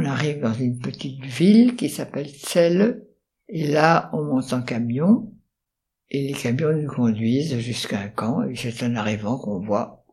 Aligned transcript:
On 0.00 0.04
arrive 0.04 0.40
dans 0.40 0.52
une 0.52 0.78
petite 0.78 1.24
ville 1.24 1.74
qui 1.74 1.88
s'appelle 1.88 2.28
Celle, 2.28 3.04
et 3.48 3.66
là, 3.66 4.10
on 4.12 4.22
monte 4.22 4.52
en 4.52 4.62
camion, 4.62 5.32
et 6.08 6.28
les 6.28 6.34
camions 6.34 6.72
nous 6.72 6.88
conduisent 6.88 7.58
jusqu'à 7.58 7.98
un 7.98 8.08
camp, 8.08 8.44
et 8.44 8.54
c'est 8.54 8.84
en 8.86 8.94
arrivant 8.94 9.38
qu'on 9.38 9.58
voit 9.58 10.04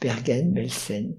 Bergen-Belsen. 0.00 1.16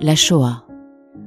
La 0.00 0.16
Shoah, 0.16 0.64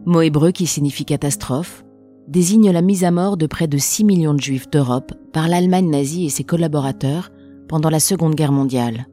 mot 0.07 0.21
hébreu 0.21 0.51
qui 0.51 0.65
signifie 0.65 1.05
catastrophe, 1.05 1.85
désigne 2.27 2.71
la 2.71 2.81
mise 2.81 3.03
à 3.03 3.11
mort 3.11 3.37
de 3.37 3.45
près 3.45 3.67
de 3.67 3.77
6 3.77 4.03
millions 4.03 4.33
de 4.33 4.41
juifs 4.41 4.69
d'Europe 4.71 5.13
par 5.31 5.47
l'Allemagne 5.47 5.91
nazie 5.91 6.25
et 6.25 6.29
ses 6.29 6.43
collaborateurs 6.43 7.29
pendant 7.67 7.91
la 7.91 7.99
Seconde 7.99 8.33
Guerre 8.33 8.51
mondiale. 8.51 9.05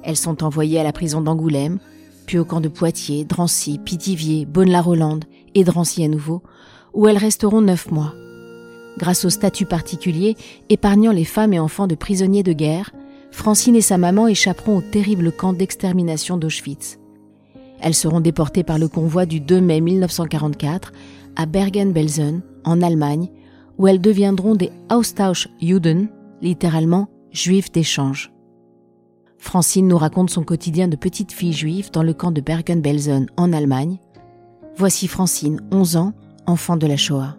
Elles 0.02 0.16
sont 0.16 0.44
envoyées 0.44 0.78
à 0.78 0.84
la 0.84 0.92
prison 0.92 1.20
d'Angoulême, 1.20 1.78
puis 2.26 2.38
au 2.38 2.44
camp 2.44 2.60
de 2.60 2.68
Poitiers, 2.68 3.24
Drancy, 3.24 3.78
Pithiviers, 3.78 4.44
Bonne-la-Rolande 4.44 5.24
et 5.54 5.64
Drancy 5.64 6.04
à 6.04 6.08
nouveau, 6.08 6.42
où 6.92 7.08
elles 7.08 7.16
resteront 7.16 7.62
neuf 7.62 7.90
mois. 7.90 8.12
Grâce 8.98 9.24
au 9.24 9.30
statut 9.30 9.64
particulier 9.64 10.36
épargnant 10.68 11.12
les 11.12 11.24
femmes 11.24 11.52
et 11.52 11.60
enfants 11.60 11.86
de 11.86 11.94
prisonniers 11.94 12.42
de 12.42 12.52
guerre, 12.52 12.90
Francine 13.30 13.76
et 13.76 13.80
sa 13.80 13.96
maman 13.96 14.26
échapperont 14.26 14.78
au 14.78 14.82
terrible 14.82 15.30
camp 15.30 15.52
d'extermination 15.52 16.36
d'Auschwitz. 16.36 16.98
Elles 17.80 17.94
seront 17.94 18.20
déportées 18.20 18.64
par 18.64 18.78
le 18.78 18.88
convoi 18.88 19.24
du 19.24 19.40
2 19.40 19.60
mai 19.60 19.80
1944 19.80 20.92
à 21.36 21.46
Bergen-Belsen, 21.46 22.42
en 22.64 22.82
Allemagne, 22.82 23.30
où 23.78 23.86
elles 23.86 24.00
deviendront 24.00 24.56
des 24.56 24.72
Austauschjuden, 24.90 26.08
littéralement 26.42 27.08
juifs 27.30 27.70
d'échange. 27.70 28.32
Francine 29.38 29.86
nous 29.86 29.98
raconte 29.98 30.30
son 30.30 30.42
quotidien 30.42 30.88
de 30.88 30.96
petite 30.96 31.30
fille 31.30 31.52
juive 31.52 31.92
dans 31.92 32.02
le 32.02 32.14
camp 32.14 32.32
de 32.32 32.40
Bergen-Belsen, 32.40 33.26
en 33.36 33.52
Allemagne. 33.52 33.98
Voici 34.76 35.06
Francine, 35.06 35.60
11 35.70 35.96
ans, 35.96 36.12
enfant 36.46 36.76
de 36.76 36.88
la 36.88 36.96
Shoah. 36.96 37.37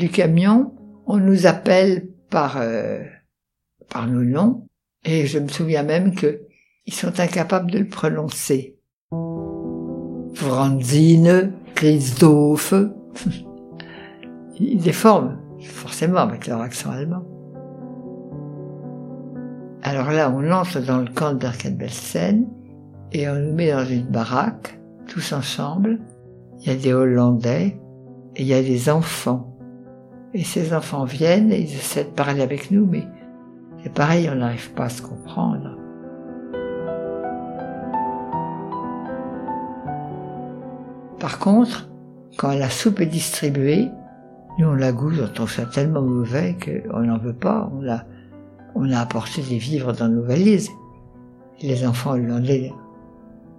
Du 0.00 0.08
camion, 0.08 0.72
on 1.04 1.18
nous 1.18 1.46
appelle 1.46 2.08
par, 2.30 2.56
euh, 2.56 3.02
par 3.90 4.06
nos 4.06 4.24
noms, 4.24 4.66
et 5.04 5.26
je 5.26 5.38
me 5.38 5.48
souviens 5.48 5.82
même 5.82 6.14
que 6.14 6.40
ils 6.86 6.94
sont 6.94 7.20
incapables 7.20 7.70
de 7.70 7.80
le 7.80 7.86
prononcer. 7.86 8.78
Franzine, 10.32 11.52
Christophe. 11.74 12.72
Ils 14.58 14.80
déforment, 14.80 15.38
forcément, 15.60 16.20
avec 16.20 16.46
leur 16.46 16.62
accent 16.62 16.92
allemand. 16.92 17.26
Alors 19.82 20.12
là, 20.12 20.32
on 20.34 20.50
entre 20.50 20.80
dans 20.80 21.00
le 21.00 21.12
camp 21.12 21.34
de 21.34 21.40
Berken-Belsen 21.40 22.46
et 23.12 23.28
on 23.28 23.34
nous 23.34 23.52
met 23.52 23.70
dans 23.70 23.84
une 23.84 24.08
baraque, 24.08 24.80
tous 25.06 25.34
ensemble. 25.34 26.00
Il 26.60 26.68
y 26.68 26.70
a 26.70 26.76
des 26.76 26.94
Hollandais 26.94 27.78
et 28.36 28.40
il 28.40 28.46
y 28.46 28.54
a 28.54 28.62
des 28.62 28.88
enfants. 28.88 29.49
Et 30.32 30.44
ces 30.44 30.72
enfants 30.74 31.04
viennent 31.04 31.50
et 31.50 31.60
ils 31.60 31.74
essaient 31.74 32.04
de 32.04 32.10
parler 32.10 32.40
avec 32.40 32.70
nous, 32.70 32.86
mais 32.86 33.04
c'est 33.82 33.92
pareil, 33.92 34.28
on 34.30 34.36
n'arrive 34.36 34.72
pas 34.72 34.84
à 34.84 34.88
se 34.88 35.02
comprendre. 35.02 35.76
Par 41.18 41.38
contre, 41.38 41.88
quand 42.38 42.52
la 42.52 42.70
soupe 42.70 43.00
est 43.00 43.06
distribuée, 43.06 43.88
nous 44.58 44.68
on 44.68 44.74
la 44.74 44.92
goûte, 44.92 45.20
on 45.22 45.32
trouve 45.32 45.50
ça 45.50 45.66
tellement 45.66 46.02
mauvais 46.02 46.56
qu'on 46.62 47.00
n'en 47.00 47.18
veut 47.18 47.34
pas. 47.34 47.70
On 48.74 48.90
a, 48.92 48.98
apporté 48.98 49.42
des 49.42 49.58
vivres 49.58 49.92
dans 49.92 50.08
nos 50.08 50.22
valises. 50.22 50.70
Les 51.60 51.86
enfants 51.86 52.16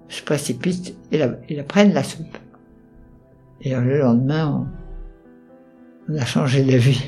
se 0.08 0.24
précipitent 0.24 0.96
et 1.12 1.18
la, 1.18 1.64
prennent 1.64 1.94
la 1.94 2.04
soupe. 2.04 2.38
Et 3.62 3.76
le 3.76 4.00
lendemain, 4.00 4.68
on 6.12 6.18
a 6.18 6.26
changé 6.26 6.64
de 6.64 6.78
vie. 6.78 7.04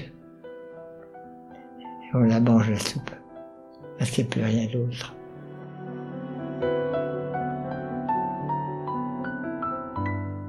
On 2.13 2.19
la 2.19 2.39
mange 2.39 2.69
la 2.69 2.79
soupe. 2.79 3.11
Parce 3.97 4.11
qu'il 4.11 4.23
n'y 4.23 4.29
a 4.29 4.33
plus 4.33 4.43
rien 4.43 4.67
d'autre. 4.71 5.15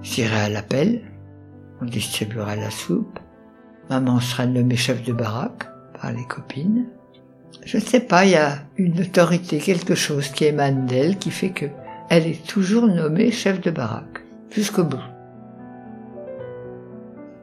J'irai 0.02 0.36
à 0.36 0.48
l'appel, 0.48 1.02
on 1.80 1.86
distribuera 1.86 2.54
la 2.56 2.70
soupe, 2.70 3.18
maman 3.90 4.20
sera 4.20 4.46
nommée 4.46 4.76
chef 4.76 5.02
de 5.02 5.12
baraque 5.12 5.64
par 6.00 6.12
les 6.12 6.24
copines. 6.26 6.86
Je 7.64 7.78
ne 7.78 7.82
sais 7.82 8.00
pas, 8.00 8.24
il 8.24 8.32
y 8.32 8.36
a 8.36 8.58
une 8.76 9.00
autorité, 9.00 9.58
quelque 9.58 9.94
chose 9.94 10.28
qui 10.28 10.44
émane 10.44 10.86
d'elle 10.86 11.18
qui 11.18 11.30
fait 11.30 11.50
que 11.50 11.66
elle 12.10 12.26
est 12.26 12.46
toujours 12.46 12.86
nommée 12.86 13.30
chef 13.30 13.60
de 13.60 13.70
baraque, 13.70 14.20
jusqu'au 14.50 14.84
bout. 14.84 15.13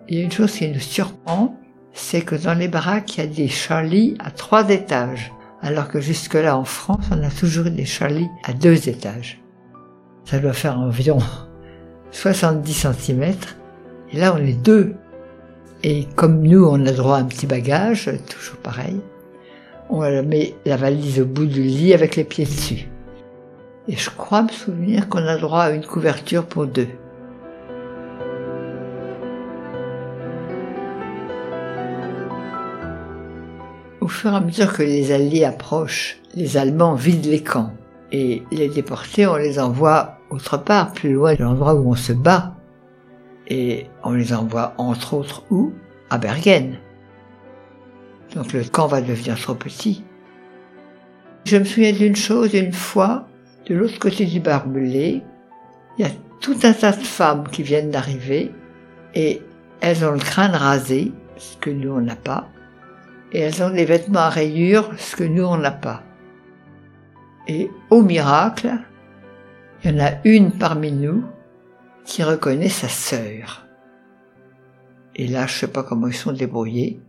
Il 0.08 0.18
y 0.18 0.22
a 0.22 0.24
une 0.24 0.32
chose 0.32 0.52
qui 0.54 0.68
nous 0.68 0.80
surprend, 0.80 1.56
c'est 1.94 2.22
que 2.22 2.36
dans 2.36 2.54
les 2.54 2.68
baraques, 2.68 3.18
il 3.18 3.20
y 3.22 3.24
a 3.24 3.28
des 3.28 3.48
charlies 3.48 4.16
à 4.20 4.32
trois 4.32 4.70
étages, 4.70 5.32
alors 5.62 5.88
que 5.88 6.02
jusque-là 6.02 6.58
en 6.58 6.64
France, 6.64 7.06
on 7.12 7.24
a 7.24 7.30
toujours 7.30 7.66
des 7.66 7.86
charlies 7.86 8.30
à 8.44 8.54
deux 8.54 8.90
étages. 8.90 9.42
Ça 10.26 10.40
doit 10.40 10.54
faire 10.54 10.78
environ 10.80 11.22
70 12.12 12.88
cm. 12.98 13.34
Et 14.12 14.18
là, 14.18 14.34
on 14.36 14.46
est 14.46 14.62
deux. 14.62 14.96
Et 15.84 16.08
comme 16.16 16.42
nous, 16.42 16.66
on 16.66 16.86
a 16.86 16.92
droit 16.92 17.18
à 17.18 17.20
un 17.22 17.26
petit 17.26 17.48
bagage, 17.48 18.10
toujours 18.30 18.58
pareil, 18.58 19.00
on 19.90 20.02
met 20.24 20.56
la 20.66 20.78
valise 20.78 21.20
au 21.20 21.26
bout 21.26 21.46
du 21.46 21.64
lit 21.64 21.94
avec 21.94 22.16
les 22.16 22.24
pieds 22.24 22.46
dessus. 22.46 22.88
Et 23.88 23.96
je 23.96 24.10
crois 24.10 24.44
me 24.44 24.50
souvenir 24.50 25.10
qu'on 25.10 25.26
a 25.26 25.38
droit 25.38 25.64
à 25.64 25.72
une 25.72 25.86
couverture 25.86 26.46
pour 26.46 26.68
deux. 26.68 26.88
Fur 34.12 34.32
et 34.32 34.36
à 34.36 34.42
mesure 34.42 34.74
que 34.74 34.84
les 34.84 35.12
Alliés 35.12 35.46
approchent, 35.46 36.18
les 36.36 36.58
Allemands 36.58 36.96
vident 36.96 37.30
les 37.30 37.42
camps 37.42 37.74
et 38.12 38.44
les 38.52 38.68
déportés, 38.68 39.26
on 39.26 39.38
les 39.38 39.60
envoie 39.60 40.18
autre 40.30 40.58
part, 40.58 40.94
plus 40.94 41.14
loin 41.14 41.34
de 41.36 41.44
l'endroit 41.44 41.76
où 41.76 41.90
on 41.90 41.96
se 41.96 42.14
bat. 42.14 42.56
Et 43.48 43.88
on 44.04 44.14
les 44.14 44.34
envoie 44.34 44.74
entre 44.78 45.14
autres 45.14 45.44
où? 45.50 45.74
À 46.10 46.18
Bergen. 46.18 46.78
Donc 48.36 48.54
le 48.54 48.64
camp 48.64 48.88
va 48.88 49.02
devenir 49.02 49.40
trop 49.40 49.56
petit. 49.56 50.04
Je 51.46 51.58
me 51.58 51.64
souviens 51.64 51.92
d'une 51.92 52.16
chose, 52.16 52.54
une 52.54 52.74
fois, 52.74 53.28
de 53.68 53.76
l'autre 53.76 54.00
côté 54.00 54.26
du 54.26 54.40
barbelé, 54.40 55.22
il 55.98 56.06
y 56.06 56.08
a 56.08 56.12
tout 56.40 56.58
un 56.64 56.74
tas 56.74 56.92
de 56.92 57.04
femmes 57.04 57.48
qui 57.52 57.64
viennent 57.64 57.92
d'arriver 57.92 58.52
et 59.16 59.42
elles 59.82 60.06
ont 60.06 60.12
le 60.12 60.20
crâne 60.20 60.56
rasé, 60.56 61.12
ce 61.38 61.58
que 61.58 61.70
nous 61.70 61.92
on 61.92 62.02
n'a 62.02 62.16
pas, 62.16 62.48
et 63.32 63.40
elles 63.40 63.64
ont 63.64 63.70
des 63.70 63.86
vêtements 63.86 64.20
à 64.20 64.30
rayures, 64.30 64.92
ce 65.00 65.16
que 65.16 65.24
nous 65.24 65.44
on 65.44 65.58
n'a 65.58 65.72
pas. 65.72 66.04
Et 67.48 67.70
au 67.90 68.02
miracle, 68.02 68.72
il 69.84 69.92
y 69.92 69.94
en 69.94 70.06
a 70.06 70.12
une 70.26 70.52
parmi 70.52 70.92
nous 70.92 71.24
qui 72.06 72.24
reconnaît 72.24 72.70
sa 72.70 72.90
sœur. 72.90 73.66
Et 75.16 75.28
là, 75.28 75.48
je 75.48 75.60
sais 75.60 75.68
pas 75.68 75.84
comment 75.84 76.08
ils 76.08 76.14
sont 76.14 76.34
débrouillés, 76.34 77.02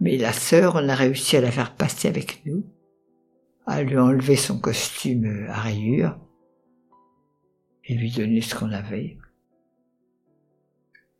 mais 0.00 0.16
la 0.16 0.32
sœur, 0.32 0.74
on 0.76 0.88
a 0.88 0.94
réussi 0.94 1.36
à 1.36 1.40
la 1.40 1.50
faire 1.50 1.74
passer 1.74 2.08
avec 2.08 2.42
nous, 2.44 2.64
à 3.66 3.82
lui 3.82 3.98
enlever 3.98 4.36
son 4.36 4.58
costume 4.58 5.46
à 5.48 5.60
rayures 5.60 6.18
et 7.84 7.94
lui 7.94 8.10
donner 8.10 8.40
ce 8.40 8.54
qu'on 8.54 8.72
avait. 8.72 9.16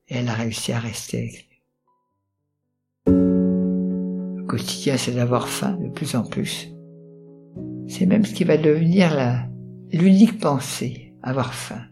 Et 0.09 0.17
elle 0.17 0.29
a 0.29 0.35
réussi 0.35 0.73
à 0.73 0.79
rester 0.79 1.19
avec 1.19 1.33
nous. 1.33 1.46
Quotidien, 4.57 4.97
c'est 4.97 5.13
d'avoir 5.13 5.49
faim 5.49 5.79
de 5.83 5.89
plus 5.89 6.15
en 6.17 6.23
plus. 6.23 6.73
C'est 7.89 8.07
même 8.07 8.25
ce 8.25 8.35
qui 8.35 8.45
va 8.45 8.57
devenir 8.57 9.15
la, 9.15 9.45
l'unique 9.93 10.41
pensée, 10.41 11.15
avoir 11.23 11.55
faim, 11.55 11.83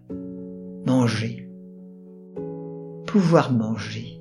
manger, 0.86 1.48
pouvoir 3.06 3.52
manger. 3.52 4.20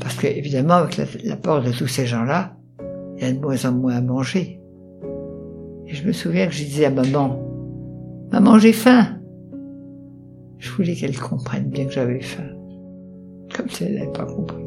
Parce 0.00 0.16
que, 0.16 0.26
évidemment, 0.26 0.74
avec 0.74 1.00
l'apport 1.24 1.62
de 1.62 1.72
tous 1.72 1.86
ces 1.86 2.06
gens-là, 2.06 2.56
il 3.16 3.22
y 3.22 3.26
a 3.26 3.32
de 3.32 3.38
moins 3.38 3.64
en 3.64 3.72
moins 3.72 3.96
à 3.96 4.00
manger. 4.00 4.60
Et 5.86 5.94
je 5.94 6.06
me 6.06 6.12
souviens 6.12 6.46
que 6.46 6.52
je 6.52 6.64
disais 6.64 6.86
à 6.86 6.90
maman, 6.90 7.40
Maman, 8.32 8.58
j'ai 8.58 8.72
faim. 8.72 9.20
Je 10.58 10.70
voulais 10.72 10.94
qu'elle 10.94 11.16
comprenne 11.16 11.68
bien 11.68 11.84
que 11.84 11.92
j'avais 11.92 12.20
faim. 12.20 12.48
Comme 13.54 13.68
si 13.68 13.84
elle 13.84 13.94
n'avait 13.94 14.12
pas 14.12 14.24
compris. 14.24 14.63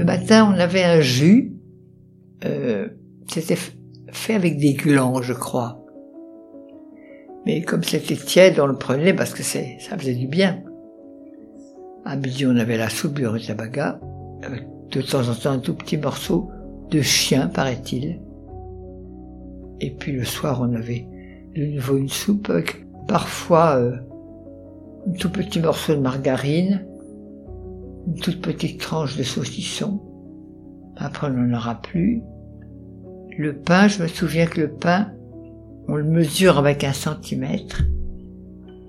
Le 0.00 0.06
matin, 0.06 0.50
on 0.50 0.58
avait 0.58 0.82
un 0.82 1.02
jus. 1.02 1.52
Euh, 2.46 2.88
c'était 3.30 3.58
fait 4.10 4.34
avec 4.34 4.56
des 4.56 4.72
glands, 4.72 5.20
je 5.20 5.34
crois. 5.34 5.84
Mais 7.44 7.60
comme 7.60 7.84
c'était 7.84 8.16
tiède, 8.16 8.58
on 8.60 8.64
le 8.64 8.78
prenait 8.78 9.12
parce 9.12 9.34
que 9.34 9.42
ça 9.42 9.60
faisait 9.98 10.14
du 10.14 10.26
bien. 10.26 10.62
À 12.06 12.16
midi, 12.16 12.46
on 12.46 12.56
avait 12.56 12.78
la 12.78 12.88
soupe 12.88 13.12
du 13.12 13.26
rutabaga, 13.26 14.00
avec 14.42 14.66
de 14.90 15.02
temps 15.02 15.28
en 15.28 15.34
temps 15.34 15.50
un 15.50 15.58
tout 15.58 15.74
petit 15.74 15.98
morceau 15.98 16.50
de 16.90 17.02
chien, 17.02 17.48
paraît-il. 17.48 18.22
Et 19.82 19.90
puis 19.90 20.12
le 20.12 20.24
soir, 20.24 20.62
on 20.62 20.74
avait 20.76 21.06
de 21.54 21.66
nouveau 21.66 21.98
une 21.98 22.08
soupe 22.08 22.48
avec 22.48 22.86
parfois 23.06 23.76
euh, 23.76 23.96
un 25.06 25.12
tout 25.12 25.28
petit 25.28 25.60
morceau 25.60 25.94
de 25.94 26.00
margarine, 26.00 26.86
une 28.06 28.14
toute 28.16 28.40
petite 28.40 28.80
tranche 28.80 29.16
de 29.16 29.22
saucisson. 29.22 30.00
Après, 30.96 31.28
on 31.28 31.30
n'en 31.30 31.56
aura 31.56 31.80
plus. 31.80 32.22
Le 33.36 33.54
pain, 33.54 33.88
je 33.88 34.02
me 34.02 34.08
souviens 34.08 34.46
que 34.46 34.60
le 34.60 34.70
pain, 34.70 35.12
on 35.88 35.96
le 35.96 36.04
mesure 36.04 36.58
avec 36.58 36.84
un 36.84 36.92
centimètre 36.92 37.82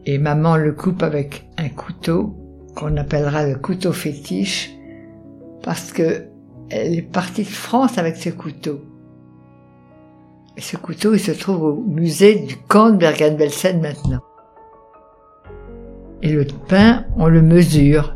et 0.06 0.18
maman 0.18 0.58
le 0.58 0.74
coupe 0.74 1.04
avec 1.04 1.48
un 1.58 1.70
couteau 1.70 2.36
qu'on 2.76 2.98
appellera 2.98 3.46
le 3.46 3.56
couteau 3.56 3.92
fétiche 3.92 4.72
parce 5.64 5.92
que 5.92 6.28
elle 6.70 6.94
est 6.94 7.02
partie 7.02 7.44
de 7.44 7.48
France 7.48 7.98
avec 7.98 8.16
ce 8.16 8.30
couteau. 8.30 8.82
Et 10.58 10.62
ce 10.62 10.78
couteau, 10.78 11.14
il 11.14 11.20
se 11.20 11.32
trouve 11.32 11.64
au 11.64 11.76
musée 11.76 12.36
du 12.36 12.56
camp 12.56 12.92
de 12.92 12.98
Bergen-Belsen 12.98 13.82
maintenant. 13.82 14.22
Et 16.22 16.32
le 16.32 16.46
pain, 16.68 17.06
on 17.18 17.28
le 17.28 17.42
mesure. 17.42 18.16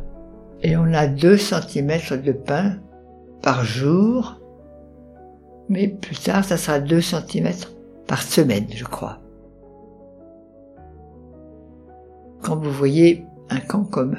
Et 0.65 0.75
on 0.75 0.95
a 0.95 1.06
2 1.06 1.38
cm 1.38 1.91
de 2.23 2.31
pain 2.31 2.77
par 3.44 3.63
jour. 3.63 4.41
Mais 5.69 5.88
plus 5.88 6.17
tard, 6.17 6.44
ça 6.44 6.57
sera 6.57 6.79
2 6.79 7.01
cm 7.01 7.51
par 8.07 8.23
semaine, 8.23 8.65
je 8.73 8.83
crois. 8.83 9.19
Quand 12.41 12.56
vous 12.56 12.71
voyez 12.71 13.27
un 13.51 13.59
camp 13.59 13.83
comme 13.83 14.15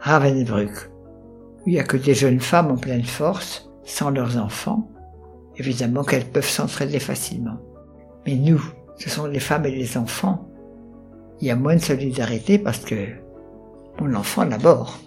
Ravensbrück, 0.00 0.90
où 1.60 1.68
il 1.68 1.72
n'y 1.72 1.80
a 1.80 1.84
que 1.84 1.96
des 1.96 2.12
jeunes 2.12 2.40
femmes 2.40 2.70
en 2.70 2.76
pleine 2.76 3.04
force, 3.04 3.70
sans 3.82 4.10
leurs 4.10 4.36
enfants, 4.36 4.90
évidemment 5.56 6.04
qu'elles 6.04 6.26
peuvent 6.26 6.44
s'entraider 6.44 6.98
facilement. 6.98 7.56
Mais 8.26 8.34
nous, 8.34 8.62
ce 8.98 9.08
sont 9.08 9.24
les 9.24 9.40
femmes 9.40 9.64
et 9.64 9.74
les 9.74 9.96
enfants. 9.96 10.50
Il 11.40 11.46
y 11.46 11.50
a 11.50 11.56
moins 11.56 11.76
de 11.76 11.80
solidarité 11.80 12.58
parce 12.58 12.80
que 12.80 13.06
mon 13.98 14.14
enfant 14.14 14.44
d'abord. 14.44 14.98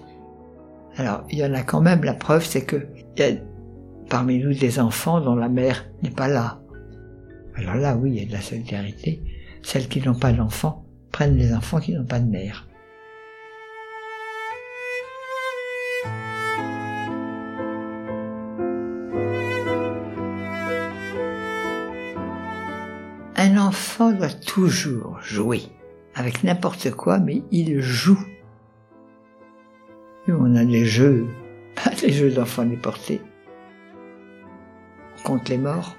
Alors, 0.98 1.24
il 1.30 1.38
y 1.40 1.46
en 1.46 1.54
a 1.54 1.64
quand 1.64 1.82
même, 1.82 2.04
la 2.04 2.14
preuve, 2.14 2.46
c'est 2.46 2.66
que 2.66 2.88
y 3.18 3.24
a 3.24 3.32
parmi 4.10 4.40
nous 4.40 4.54
des 4.54 4.80
enfants 4.80 5.22
dont 5.22 5.36
la 5.36 5.48
mère 5.48 5.86
n'est 6.04 6.12
pas 6.12 6.28
là. 6.28 6.62
Alors 7.56 7.76
là, 7.76 7.96
oui, 7.96 8.12
il 8.12 8.20
y 8.20 8.24
a 8.24 8.28
de 8.28 8.34
la 8.34 8.42
solidarité. 8.42 9.22
Celles 9.64 9.88
qui 9.88 10.02
n'ont 10.02 10.16
pas 10.16 10.34
d'enfants 10.34 10.86
prennent 11.12 11.38
les 11.38 11.54
enfants 11.54 11.80
qui 11.80 11.94
n'ont 11.94 12.06
pas 12.06 12.20
de 12.20 12.30
mère. 12.30 12.68
Un 23.38 23.58
enfant 23.58 24.12
doit 24.12 24.30
toujours 24.30 25.20
jouer 25.22 25.64
avec 26.16 26.44
n'importe 26.44 26.92
quoi, 26.92 27.18
mais 27.20 27.44
il 27.52 27.80
joue. 27.80 28.20
On 30.40 30.56
a 30.56 30.66
des 30.66 30.86
jeux, 30.86 31.28
pas 31.76 31.92
des 32.02 32.12
jeux 32.12 32.32
d'enfants 32.32 32.66
déportés. 32.66 33.22
On 35.20 35.24
compte 35.24 35.50
les 35.50 35.58
morts. 35.58 35.96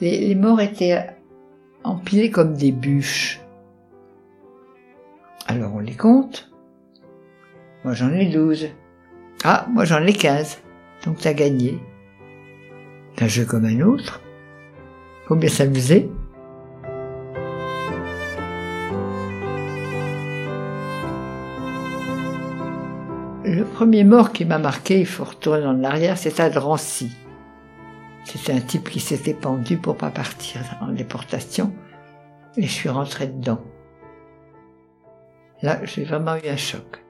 Les, 0.00 0.34
morts 0.34 0.60
étaient 0.60 1.06
empilés 1.84 2.30
comme 2.30 2.54
des 2.54 2.72
bûches. 2.72 3.40
Alors 5.46 5.74
on 5.74 5.78
les 5.78 5.94
compte. 5.94 6.52
Moi 7.84 7.94
j'en 7.94 8.12
ai 8.12 8.26
douze. 8.26 8.68
Ah, 9.44 9.66
moi 9.70 9.84
j'en 9.84 10.04
ai 10.04 10.12
quinze. 10.12 10.58
Donc 11.04 11.18
t'as 11.18 11.32
gagné. 11.32 11.78
Un 13.18 13.28
jeu 13.28 13.44
comme 13.44 13.64
un 13.64 13.80
autre. 13.80 14.20
Faut 15.26 15.36
bien 15.36 15.48
s'amuser. 15.48 16.10
Premier 23.76 24.04
mort 24.04 24.32
qui 24.32 24.46
m'a 24.46 24.58
marqué, 24.58 25.00
il 25.00 25.06
faut 25.06 25.24
retourner 25.24 25.66
en 25.66 25.84
arrière, 25.84 26.16
c'est 26.16 26.40
à 26.40 26.48
Drancy. 26.48 27.14
C'était 28.24 28.54
un 28.54 28.60
type 28.60 28.88
qui 28.88 29.00
s'était 29.00 29.34
pendu 29.34 29.76
pour 29.76 29.98
pas 29.98 30.08
partir 30.08 30.62
en 30.80 30.92
déportation. 30.92 31.74
Et 32.56 32.62
je 32.62 32.72
suis 32.72 32.88
rentré 32.88 33.26
dedans. 33.26 33.60
Là, 35.60 35.84
j'ai 35.84 36.04
vraiment 36.04 36.36
eu 36.36 36.48
un 36.48 36.56
choc. 36.56 37.04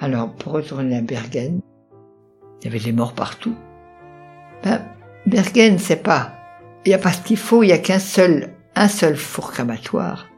Alors, 0.00 0.32
pour 0.32 0.52
retourner 0.54 0.96
à 0.96 1.02
Bergen, 1.02 1.60
il 2.62 2.64
y 2.64 2.68
avait 2.68 2.82
des 2.82 2.92
morts 2.92 3.12
partout. 3.12 3.54
Ben, 4.64 4.80
Bergen, 5.26 5.78
c'est 5.78 6.02
pas. 6.02 6.32
Il 6.86 6.88
n'y 6.88 6.94
a 6.94 6.98
pas 6.98 7.12
ce 7.12 7.20
qu'il 7.20 7.36
faut, 7.36 7.62
il 7.62 7.66
n'y 7.66 7.72
a 7.72 7.78
qu'un 7.78 7.98
seul, 7.98 8.54
un 8.74 8.88
seul 8.88 9.16
four 9.16 9.52
cramatoire. 9.52 10.30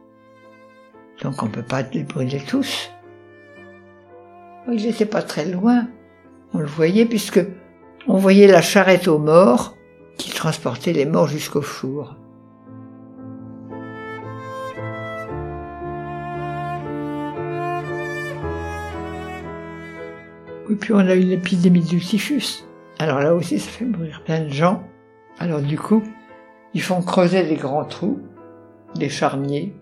Donc 1.23 1.41
on 1.41 1.47
ne 1.47 1.53
peut 1.53 1.63
pas 1.63 1.83
les 1.83 2.03
brûler 2.03 2.43
tous. 2.45 2.91
Il 4.69 4.87
n'était 4.87 5.07
pas 5.07 5.23
très 5.23 5.45
loin. 5.45 5.89
On 6.55 6.59
le 6.59 6.67
voyait 6.67 7.05
puisque 7.05 7.41
on 8.07 8.17
voyait 8.17 8.47
la 8.47 8.63
charrette 8.63 9.09
aux 9.09 9.19
morts 9.19 9.77
qui 10.19 10.31
transportait 10.31 10.93
les 10.93 11.07
morts 11.07 11.27
jusqu'au 11.29 11.63
four. 11.63 12.17
Et 20.71 20.75
puis 20.75 20.95
on 20.95 21.01
a 21.01 21.15
eu 21.15 21.21
l'épidémie 21.21 21.83
du 21.83 22.01
typhus. 22.01 22.65
Alors 22.99 23.21
là 23.21 23.35
aussi, 23.35 23.59
ça 23.59 23.71
fait 23.71 23.85
mourir 23.85 24.23
plein 24.25 24.45
de 24.45 24.49
gens. 24.49 24.83
Alors 25.39 25.61
du 25.61 25.79
coup, 25.79 26.03
ils 26.73 26.81
font 26.81 27.03
creuser 27.03 27.43
des 27.43 27.57
grands 27.57 27.85
trous, 27.85 28.21
des 28.95 29.09
charniers, 29.09 29.75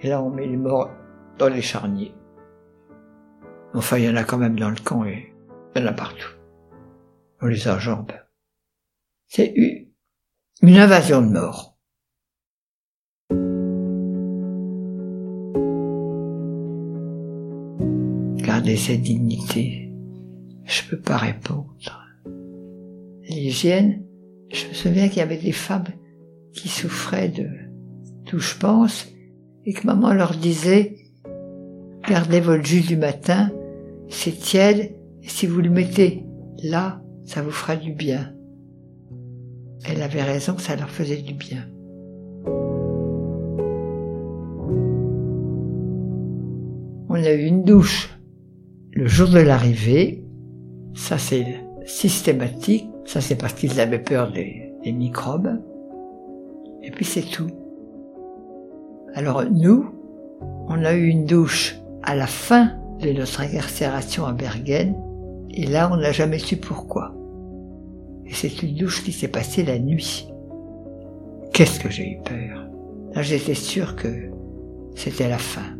et 0.00 0.08
là 0.08 0.22
on 0.22 0.30
met 0.30 0.46
les 0.46 0.56
morts 0.56 0.88
dans 1.36 1.48
les 1.48 1.60
charniers. 1.60 2.14
Enfin, 3.74 3.98
il 3.98 4.04
y 4.04 4.08
en 4.08 4.16
a 4.16 4.24
quand 4.24 4.38
même 4.38 4.58
dans 4.58 4.70
le 4.70 4.76
camp 4.76 5.04
et 5.04 5.32
il 5.74 5.82
y 5.82 5.84
en 5.84 5.88
a 5.88 5.92
partout. 5.92 6.30
On 7.40 7.46
les 7.46 7.68
enjambe. 7.68 8.12
C'est 9.26 9.54
une 10.62 10.76
invasion 10.76 11.22
de 11.22 11.28
mort. 11.28 11.78
Garder 18.42 18.76
cette 18.76 19.02
dignité, 19.02 19.92
je 20.64 20.82
peux 20.88 21.00
pas 21.00 21.18
répondre. 21.18 22.06
L'hygiène, 23.22 24.04
je 24.50 24.68
me 24.68 24.72
souviens 24.72 25.08
qu'il 25.08 25.18
y 25.18 25.22
avait 25.22 25.36
des 25.36 25.52
femmes 25.52 25.84
qui 26.54 26.68
souffraient 26.68 27.28
de 27.28 27.46
tout 28.24 28.38
je 28.38 28.56
pense, 28.56 29.08
et 29.64 29.72
que 29.72 29.86
maman 29.86 30.12
leur 30.12 30.34
disait, 30.34 30.96
gardez 32.08 32.40
votre 32.40 32.64
jus 32.64 32.82
du 32.82 32.96
matin, 32.96 33.50
c'est 34.08 34.38
tiède, 34.38 34.94
et 35.22 35.28
si 35.28 35.46
vous 35.46 35.60
le 35.60 35.70
mettez 35.70 36.24
là, 36.62 37.00
ça 37.24 37.42
vous 37.42 37.50
fera 37.50 37.76
du 37.76 37.92
bien. 37.92 38.32
Elle 39.84 40.02
avait 40.02 40.22
raison 40.22 40.56
ça 40.58 40.76
leur 40.76 40.90
faisait 40.90 41.22
du 41.22 41.34
bien. 41.34 41.64
On 47.10 47.14
a 47.14 47.32
eu 47.32 47.44
une 47.44 47.64
douche 47.64 48.18
le 48.92 49.06
jour 49.06 49.28
de 49.28 49.38
l'arrivée. 49.38 50.24
Ça 50.94 51.18
c'est 51.18 51.64
systématique. 51.84 52.88
Ça 53.04 53.20
c'est 53.20 53.36
parce 53.36 53.54
qu'ils 53.54 53.80
avaient 53.80 54.02
peur 54.02 54.32
des, 54.32 54.72
des 54.84 54.92
microbes. 54.92 55.60
Et 56.82 56.90
puis 56.90 57.04
c'est 57.04 57.22
tout. 57.22 57.50
Alors 59.14 59.44
nous, 59.50 59.90
on 60.68 60.84
a 60.84 60.94
eu 60.94 61.06
une 61.06 61.24
douche 61.24 61.76
à 62.02 62.14
la 62.14 62.26
fin 62.26 62.77
de 63.00 63.12
notre 63.12 63.40
incarcération 63.40 64.26
à 64.26 64.32
Bergen, 64.32 64.94
et 65.50 65.66
là 65.66 65.88
on 65.92 65.96
n'a 65.96 66.12
jamais 66.12 66.38
su 66.38 66.56
pourquoi. 66.56 67.14
Et 68.26 68.34
c'est 68.34 68.62
une 68.62 68.74
douche 68.74 69.04
qui 69.04 69.12
s'est 69.12 69.28
passée 69.28 69.64
la 69.64 69.78
nuit. 69.78 70.28
Qu'est-ce 71.52 71.80
que 71.80 71.90
j'ai 71.90 72.12
eu 72.12 72.18
peur? 72.24 72.66
J'étais 73.22 73.54
sûr 73.54 73.96
que 73.96 74.30
c'était 74.94 75.28
la 75.28 75.38
fin. 75.38 75.76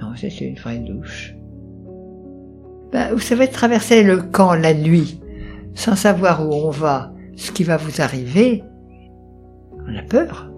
Non, 0.00 0.14
c'était 0.16 0.46
une 0.46 0.56
vraie 0.56 0.78
douche. 0.78 1.34
Ben, 2.92 3.12
vous 3.12 3.20
savez, 3.20 3.48
traverser 3.48 4.02
le 4.02 4.22
camp 4.22 4.54
la 4.54 4.74
nuit, 4.74 5.20
sans 5.74 5.96
savoir 5.96 6.46
où 6.46 6.52
on 6.52 6.70
va, 6.70 7.12
ce 7.36 7.52
qui 7.52 7.64
va 7.64 7.76
vous 7.76 8.00
arriver, 8.00 8.64
On 9.86 9.96
a 9.96 10.02
peur. 10.02 10.49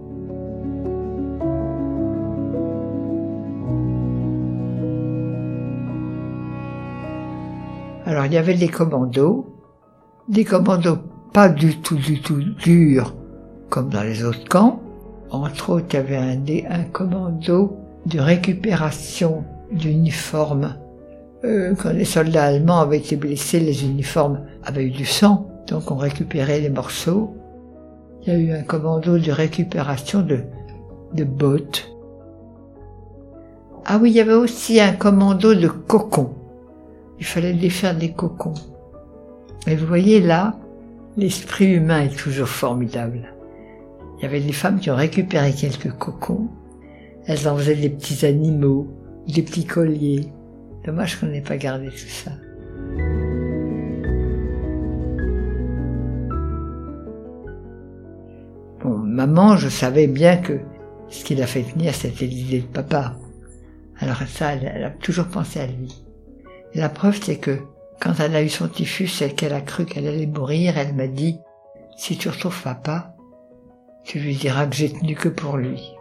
Alors 8.13 8.27
il 8.27 8.35
y 8.35 8.37
avait 8.37 8.53
des 8.53 8.69
commandos, 8.69 9.47
des 10.29 10.45
commandos 10.45 10.99
pas 11.33 11.49
du 11.49 11.79
tout, 11.79 11.97
du 11.97 12.21
tout 12.21 12.43
durs 12.63 13.15
comme 13.71 13.89
dans 13.89 14.03
les 14.03 14.23
autres 14.23 14.47
camps. 14.51 14.83
Entre 15.31 15.71
autres, 15.71 15.87
il 15.93 15.95
y 15.95 15.99
avait 15.99 16.17
un, 16.19 16.39
un 16.69 16.85
commando 16.85 17.75
de 18.05 18.21
récupération 18.21 19.45
d'uniformes. 19.71 20.77
Euh, 21.45 21.75
quand 21.75 21.95
les 21.95 22.05
soldats 22.05 22.45
allemands 22.45 22.81
avaient 22.81 22.99
été 22.99 23.17
blessés, 23.17 23.61
les 23.61 23.87
uniformes 23.87 24.41
avaient 24.63 24.85
eu 24.85 24.91
du 24.91 25.07
sang, 25.07 25.49
donc 25.67 25.91
on 25.91 25.97
récupérait 25.97 26.61
les 26.61 26.69
morceaux. 26.69 27.35
Il 28.21 28.29
y 28.29 28.37
a 28.37 28.39
eu 28.39 28.53
un 28.53 28.63
commando 28.63 29.17
de 29.17 29.33
récupération 29.33 30.21
de, 30.21 30.41
de 31.15 31.25
bottes. 31.25 31.91
Ah 33.87 33.99
oui, 33.99 34.11
il 34.11 34.17
y 34.17 34.21
avait 34.21 34.35
aussi 34.35 34.81
un 34.81 34.93
commando 34.93 35.55
de 35.55 35.69
cocons. 35.69 36.42
Il 37.19 37.25
fallait 37.25 37.53
défaire 37.53 37.97
des 37.97 38.13
cocons. 38.13 38.55
Et 39.67 39.77
vous 39.77 39.87
voyez 39.87 40.21
là, 40.21 40.59
l'esprit 41.17 41.75
humain 41.75 42.03
est 42.03 42.17
toujours 42.17 42.49
formidable. 42.49 43.33
Il 44.19 44.23
y 44.23 44.27
avait 44.27 44.41
des 44.41 44.53
femmes 44.53 44.81
qui 44.81 44.91
ont 44.91 44.97
récupéré 44.97 45.53
quelques 45.53 45.93
cocons. 45.93 46.49
Elles 47.27 47.49
en 47.49 47.57
faisaient 47.57 47.77
des 47.77 47.91
petits 47.91 48.27
animaux, 48.27 48.89
des 49.29 49.43
petits 49.43 49.67
colliers. 49.67 50.33
Dommage 50.85 51.21
qu'on 51.21 51.27
n'ait 51.27 51.41
pas 51.41 51.57
gardé 51.57 51.89
tout 51.89 51.97
ça. 51.97 52.33
Bon, 58.83 58.99
maman, 58.99 59.57
je 59.57 59.69
savais 59.69 60.09
bien 60.09 60.39
que 60.39 60.59
ce 61.09 61.25
qui 61.25 61.37
l'a 61.37 61.47
fait 61.47 61.63
tenir, 61.63 61.95
c'était 61.95 62.27
l'idée 62.27 62.63
de 62.63 62.67
papa. 62.67 63.17
Alors 63.99 64.23
ça, 64.27 64.55
elle 64.55 64.85
a 64.85 64.91
toujours 64.91 65.27
pensé 65.27 65.61
à 65.61 65.67
lui. 65.67 66.02
La 66.75 66.89
preuve, 66.89 67.21
c'est 67.23 67.37
que 67.37 67.59
quand 68.01 68.15
elle 68.19 68.35
a 68.35 68.43
eu 68.43 68.49
son 68.49 68.67
typhus 68.67 69.23
et 69.23 69.35
qu'elle 69.35 69.53
a 69.53 69.61
cru 69.61 69.85
qu'elle 69.85 70.07
allait 70.07 70.27
mourir, 70.27 70.79
elle 70.79 70.95
m'a 70.95 71.07
dit, 71.07 71.39
si 71.97 72.17
tu 72.17 72.31
retrouves 72.31 72.63
papa, 72.63 73.15
tu 74.05 74.19
lui 74.19 74.35
diras 74.35 74.67
que 74.67 74.75
j'ai 74.75 74.91
tenu 74.91 75.15
que 75.15 75.29
pour 75.29 75.59
lui. 75.59 75.93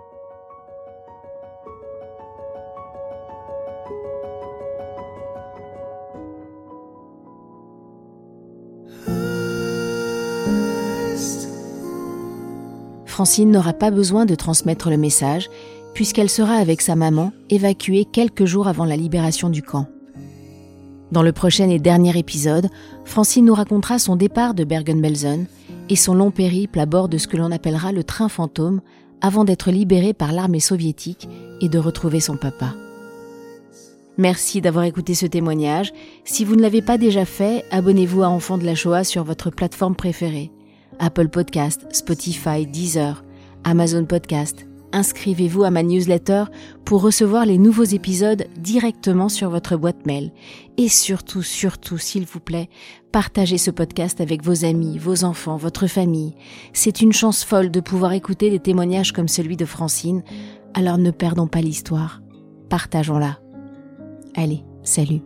Francine 13.06 13.52
n'aura 13.52 13.74
pas 13.74 13.92
besoin 13.92 14.26
de 14.26 14.36
transmettre 14.36 14.90
le 14.90 14.98
message, 14.98 15.50
puisqu'elle 15.94 16.30
sera 16.30 16.56
avec 16.56 16.82
sa 16.82 16.96
maman, 16.96 17.34
évacuée 17.50 18.06
quelques 18.06 18.46
jours 18.46 18.70
avant 18.70 18.86
la 18.86 18.96
libération 18.96 19.50
du 19.50 19.62
camp. 19.62 19.86
Dans 21.12 21.24
le 21.24 21.34
prochain 21.34 21.70
et 21.70 21.80
dernier 21.80 22.18
épisode, 22.18 22.70
Francine 23.04 23.46
nous 23.46 23.54
racontera 23.54 24.00
son 24.00 24.16
départ 24.16 24.54
de 24.54 24.64
Bergen-Belsen 24.64 25.46
et 25.90 25.96
son 25.98 26.14
long 26.14 26.32
périple 26.32 26.80
à 26.80 26.86
bord 26.86 27.10
de 27.10 27.18
ce 27.18 27.28
que 27.28 27.36
l'on 27.36 27.52
appellera 27.52 27.92
le 27.92 28.06
train 28.06 28.30
fantôme 28.30 28.80
avant 29.20 29.44
d'être 29.44 29.72
libérée 29.72 30.14
par 30.14 30.32
l'armée 30.32 30.62
soviétique 30.62 31.28
et 31.60 31.68
de 31.68 31.78
retrouver 31.78 32.22
son 32.22 32.38
papa. 32.38 32.74
Merci 34.18 34.62
d'avoir 34.62 34.86
écouté 34.86 35.14
ce 35.14 35.26
témoignage. 35.26 35.92
Si 36.24 36.46
vous 36.46 36.56
ne 36.56 36.62
l'avez 36.62 36.82
pas 36.82 36.98
déjà 36.98 37.26
fait, 37.26 37.66
abonnez-vous 37.72 38.24
à 38.24 38.30
Enfants 38.30 38.58
de 38.58 38.66
la 38.66 38.76
Shoah 38.76 39.04
sur 39.04 39.24
votre 39.24 39.50
plateforme 39.50 39.96
préférée. 39.96 40.52
Apple 41.00 41.28
Podcast, 41.28 41.86
Spotify, 41.92 42.66
Deezer, 42.66 43.24
Amazon 43.64 44.06
Podcast, 44.06 44.66
inscrivez-vous 44.94 45.64
à 45.64 45.72
ma 45.72 45.84
newsletter 45.84 46.46
pour 46.86 47.02
recevoir 47.02 47.46
les 47.46 47.58
nouveaux 47.58 47.84
épisodes 47.84 48.46
directement 48.58 49.30
sur 49.30 49.50
votre 49.50 49.78
boîte 49.78 50.06
mail. 50.06 50.32
Et 50.78 50.90
surtout, 50.90 51.44
surtout, 51.44 51.98
s'il 51.98 52.26
vous 52.26 52.40
plaît, 52.40 52.70
partagez 53.12 53.58
ce 53.58 53.72
podcast 53.72 54.22
avec 54.22 54.44
vos 54.44 54.66
amis, 54.66 54.98
vos 54.98 55.24
enfants, 55.24 55.58
votre 55.58 55.88
famille. 55.88 56.36
C'est 56.74 57.02
une 57.02 57.14
chance 57.14 57.44
folle 57.44 57.72
de 57.72 57.80
pouvoir 57.80 58.14
écouter 58.14 58.50
des 58.50 58.60
témoignages 58.60 59.12
comme 59.12 59.28
celui 59.28 59.58
de 59.58 59.66
Francine, 59.66 60.24
alors 60.74 60.98
ne 60.98 61.12
perdons 61.12 61.48
pas 61.48 61.62
l'histoire. 61.62 62.22
Partageons-la. 62.70 63.40
Allez, 64.36 64.64
salut. 64.84 65.22